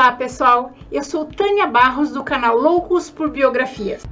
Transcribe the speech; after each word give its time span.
Olá 0.00 0.12
pessoal, 0.12 0.72
eu 0.90 1.04
sou 1.04 1.26
Tânia 1.26 1.66
Barros 1.66 2.10
do 2.10 2.24
canal 2.24 2.56
Loucos 2.56 3.10
por 3.10 3.28
Biografias. 3.28 4.02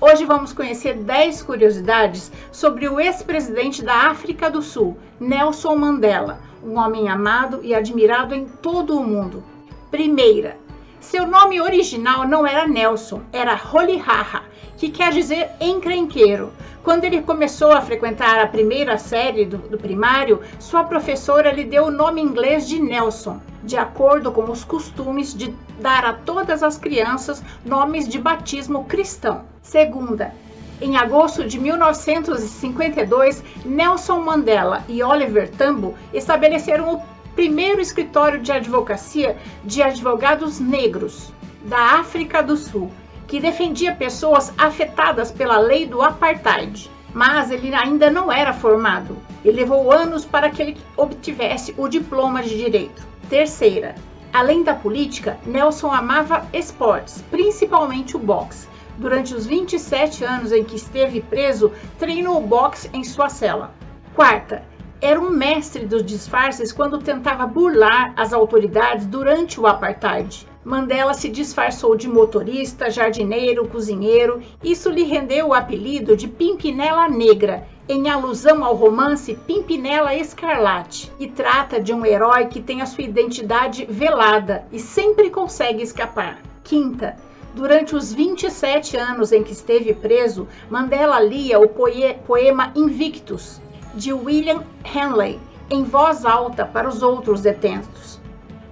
Hoje 0.00 0.24
vamos 0.24 0.52
conhecer 0.52 0.94
10 0.94 1.40
curiosidades 1.44 2.32
sobre 2.50 2.88
o 2.88 2.98
ex-presidente 2.98 3.80
da 3.80 4.10
África 4.10 4.50
do 4.50 4.60
Sul, 4.60 4.98
Nelson 5.20 5.76
Mandela, 5.76 6.40
um 6.64 6.76
homem 6.76 7.08
amado 7.08 7.60
e 7.62 7.72
admirado 7.72 8.34
em 8.34 8.44
todo 8.44 8.98
o 8.98 9.04
mundo. 9.04 9.44
Primeira, 9.88 10.58
seu 11.02 11.26
nome 11.26 11.60
original 11.60 12.26
não 12.26 12.46
era 12.46 12.66
Nelson, 12.66 13.20
era 13.32 13.60
Holihaha, 13.60 14.44
que 14.78 14.88
quer 14.88 15.12
dizer 15.12 15.50
encrenqueiro. 15.60 16.52
Quando 16.82 17.04
ele 17.04 17.22
começou 17.22 17.72
a 17.72 17.80
frequentar 17.80 18.40
a 18.40 18.46
primeira 18.46 18.96
série 18.96 19.44
do, 19.44 19.58
do, 19.58 19.76
primário, 19.76 20.40
sua 20.58 20.84
professora 20.84 21.52
lhe 21.52 21.64
deu 21.64 21.86
o 21.86 21.90
nome 21.90 22.20
inglês 22.20 22.68
de 22.68 22.80
Nelson, 22.80 23.40
de 23.62 23.76
acordo 23.76 24.32
com 24.32 24.50
os 24.50 24.64
costumes 24.64 25.34
de 25.34 25.54
dar 25.80 26.04
a 26.04 26.12
todas 26.12 26.62
as 26.62 26.78
crianças 26.78 27.42
nomes 27.64 28.08
de 28.08 28.18
batismo 28.18 28.84
cristão. 28.84 29.44
Segunda, 29.60 30.32
em 30.80 30.96
agosto 30.96 31.44
de 31.44 31.58
1952, 31.58 33.44
Nelson 33.64 34.20
Mandela 34.20 34.84
e 34.88 35.02
Oliver 35.02 35.50
Tambo 35.50 35.94
estabeleceram 36.12 36.94
o 36.94 37.02
primeiro 37.34 37.80
escritório 37.80 38.40
de 38.40 38.52
advocacia 38.52 39.36
de 39.64 39.82
advogados 39.82 40.60
negros 40.60 41.32
da 41.64 42.00
África 42.00 42.42
do 42.42 42.56
Sul, 42.56 42.90
que 43.26 43.40
defendia 43.40 43.94
pessoas 43.94 44.52
afetadas 44.58 45.30
pela 45.30 45.58
lei 45.58 45.86
do 45.86 46.02
apartheid. 46.02 46.90
Mas 47.14 47.50
ele 47.50 47.74
ainda 47.74 48.10
não 48.10 48.32
era 48.32 48.52
formado 48.52 49.16
e 49.44 49.50
levou 49.50 49.92
anos 49.92 50.24
para 50.24 50.50
que 50.50 50.62
ele 50.62 50.80
obtivesse 50.96 51.74
o 51.76 51.88
diploma 51.88 52.42
de 52.42 52.56
direito. 52.56 53.06
Terceira, 53.28 53.94
além 54.32 54.62
da 54.62 54.74
política, 54.74 55.38
Nelson 55.44 55.90
amava 55.90 56.46
esportes, 56.52 57.22
principalmente 57.30 58.16
o 58.16 58.18
boxe. 58.18 58.66
Durante 58.96 59.34
os 59.34 59.46
27 59.46 60.24
anos 60.24 60.52
em 60.52 60.64
que 60.64 60.76
esteve 60.76 61.20
preso, 61.20 61.72
treinou 61.98 62.40
boxe 62.40 62.90
em 62.92 63.04
sua 63.04 63.28
cela. 63.28 63.74
Quarta, 64.14 64.62
era 65.02 65.20
um 65.20 65.30
mestre 65.30 65.84
dos 65.84 66.04
disfarces 66.04 66.70
quando 66.70 67.02
tentava 67.02 67.44
burlar 67.44 68.14
as 68.16 68.32
autoridades 68.32 69.04
durante 69.04 69.60
o 69.60 69.66
apartheid. 69.66 70.46
Mandela 70.64 71.12
se 71.12 71.28
disfarçou 71.28 71.96
de 71.96 72.08
motorista, 72.08 72.88
jardineiro, 72.88 73.66
cozinheiro. 73.66 74.40
Isso 74.62 74.88
lhe 74.88 75.02
rendeu 75.02 75.48
o 75.48 75.54
apelido 75.54 76.16
de 76.16 76.28
Pimpinela 76.28 77.08
Negra, 77.08 77.66
em 77.88 78.08
alusão 78.08 78.64
ao 78.64 78.76
romance 78.76 79.34
Pimpinela 79.44 80.14
Escarlate, 80.14 81.10
e 81.18 81.26
trata 81.26 81.80
de 81.80 81.92
um 81.92 82.06
herói 82.06 82.46
que 82.46 82.62
tem 82.62 82.80
a 82.80 82.86
sua 82.86 83.02
identidade 83.02 83.84
velada 83.86 84.64
e 84.70 84.78
sempre 84.78 85.30
consegue 85.30 85.82
escapar. 85.82 86.38
Quinta, 86.62 87.16
Durante 87.54 87.94
os 87.94 88.14
27 88.14 88.96
anos 88.96 89.30
em 89.30 89.42
que 89.42 89.52
esteve 89.52 89.92
preso, 89.92 90.48
Mandela 90.70 91.20
lia 91.20 91.60
o 91.60 91.68
poema 91.68 92.72
Invictus, 92.74 93.60
de 93.94 94.12
William 94.12 94.62
Henley 94.84 95.38
em 95.70 95.84
voz 95.84 96.24
alta 96.24 96.64
para 96.64 96.88
os 96.88 97.02
outros 97.02 97.40
detentos. 97.40 98.20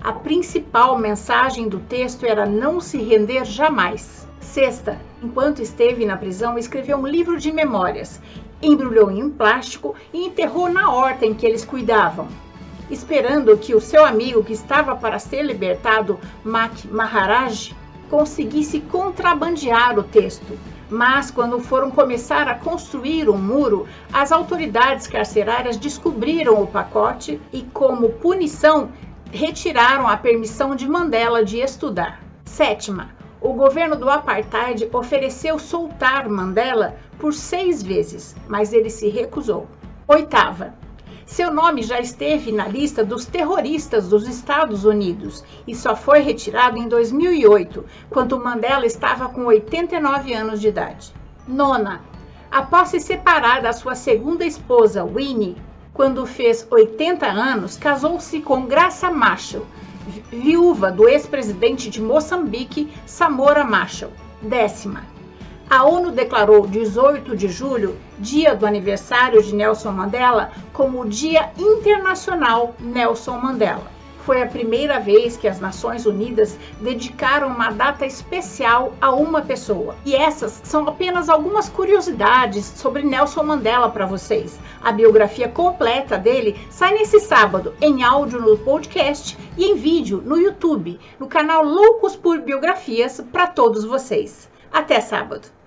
A 0.00 0.12
principal 0.12 0.96
mensagem 0.96 1.68
do 1.68 1.80
texto 1.80 2.24
era 2.24 2.46
não 2.46 2.80
se 2.80 2.98
render 2.98 3.44
jamais. 3.44 4.26
Sexta, 4.40 4.98
enquanto 5.22 5.60
esteve 5.60 6.06
na 6.06 6.16
prisão, 6.16 6.56
escreveu 6.56 6.98
um 6.98 7.06
livro 7.06 7.38
de 7.38 7.52
memórias, 7.52 8.20
embrulhou 8.62 9.10
em 9.10 9.22
um 9.22 9.30
plástico 9.30 9.94
e 10.12 10.26
enterrou 10.26 10.68
na 10.68 10.92
horta 10.92 11.26
em 11.26 11.34
que 11.34 11.44
eles 11.44 11.64
cuidavam, 11.64 12.28
esperando 12.90 13.56
que 13.58 13.74
o 13.74 13.80
seu 13.80 14.04
amigo 14.04 14.42
que 14.42 14.52
estava 14.52 14.96
para 14.96 15.18
ser 15.18 15.42
libertado, 15.42 16.18
Mac 16.44 16.84
Maharaj, 16.84 17.74
conseguisse 18.10 18.80
contrabandear 18.80 19.98
o 19.98 20.02
texto 20.02 20.58
mas 20.90 21.30
quando 21.30 21.60
foram 21.60 21.90
começar 21.90 22.48
a 22.48 22.54
construir 22.54 23.28
um 23.28 23.36
muro, 23.36 23.86
as 24.12 24.32
autoridades 24.32 25.06
carcerárias 25.06 25.76
descobriram 25.76 26.62
o 26.62 26.66
pacote 26.66 27.40
e, 27.52 27.62
como 27.62 28.10
punição, 28.14 28.90
retiraram 29.30 30.08
a 30.08 30.16
permissão 30.16 30.74
de 30.74 30.88
Mandela 30.88 31.44
de 31.44 31.60
estudar. 31.60 32.22
Sétima, 32.44 33.10
o 33.40 33.52
governo 33.52 33.96
do 33.96 34.08
apartheid 34.08 34.88
ofereceu 34.92 35.58
soltar 35.58 36.28
Mandela 36.28 36.96
por 37.18 37.34
seis 37.34 37.82
vezes, 37.82 38.34
mas 38.48 38.72
ele 38.72 38.88
se 38.88 39.08
recusou. 39.08 39.68
Oitava, 40.06 40.72
seu 41.28 41.52
nome 41.52 41.82
já 41.82 42.00
esteve 42.00 42.50
na 42.50 42.66
lista 42.66 43.04
dos 43.04 43.26
terroristas 43.26 44.08
dos 44.08 44.26
Estados 44.26 44.86
Unidos 44.86 45.44
e 45.66 45.74
só 45.74 45.94
foi 45.94 46.20
retirado 46.20 46.78
em 46.78 46.88
2008, 46.88 47.84
quando 48.08 48.42
Mandela 48.42 48.86
estava 48.86 49.28
com 49.28 49.44
89 49.44 50.32
anos 50.32 50.58
de 50.58 50.68
idade. 50.68 51.12
Nona, 51.46 52.00
após 52.50 52.88
se 52.88 52.98
separar 52.98 53.60
da 53.60 53.74
sua 53.74 53.94
segunda 53.94 54.44
esposa, 54.44 55.04
Winnie, 55.04 55.58
quando 55.92 56.24
fez 56.24 56.66
80 56.70 57.26
anos, 57.26 57.76
casou-se 57.76 58.40
com 58.40 58.64
Graça 58.66 59.10
Marshall, 59.10 59.66
viúva 60.30 60.90
do 60.90 61.06
ex-presidente 61.06 61.90
de 61.90 62.00
Moçambique, 62.00 62.90
Samora 63.04 63.64
Machel. 63.64 64.10
Décima, 64.40 65.04
a 65.70 65.84
ONU 65.84 66.10
declarou 66.12 66.66
18 66.66 67.36
de 67.36 67.48
julho, 67.48 67.96
dia 68.18 68.54
do 68.56 68.64
aniversário 68.64 69.42
de 69.42 69.54
Nelson 69.54 69.92
Mandela, 69.92 70.50
como 70.72 71.02
o 71.02 71.08
Dia 71.08 71.50
Internacional 71.58 72.74
Nelson 72.80 73.36
Mandela. 73.36 73.98
Foi 74.24 74.42
a 74.42 74.46
primeira 74.46 74.98
vez 74.98 75.36
que 75.36 75.46
as 75.46 75.60
Nações 75.60 76.06
Unidas 76.06 76.58
dedicaram 76.80 77.48
uma 77.48 77.70
data 77.70 78.06
especial 78.06 78.94
a 79.00 79.10
uma 79.10 79.42
pessoa. 79.42 79.94
E 80.06 80.14
essas 80.14 80.60
são 80.64 80.88
apenas 80.88 81.28
algumas 81.28 81.68
curiosidades 81.68 82.64
sobre 82.64 83.02
Nelson 83.02 83.42
Mandela 83.42 83.90
para 83.90 84.06
vocês. 84.06 84.58
A 84.82 84.90
biografia 84.90 85.48
completa 85.48 86.16
dele 86.16 86.58
sai 86.70 86.94
nesse 86.94 87.20
sábado 87.20 87.74
em 87.80 88.02
áudio 88.02 88.40
no 88.40 88.56
podcast 88.56 89.36
e 89.56 89.66
em 89.66 89.76
vídeo 89.76 90.22
no 90.24 90.38
YouTube, 90.38 90.98
no 91.18 91.26
canal 91.26 91.62
Loucos 91.62 92.16
por 92.16 92.38
Biografias 92.40 93.22
para 93.32 93.46
todos 93.46 93.84
vocês. 93.84 94.48
Até 94.72 95.00
sábado! 95.00 95.57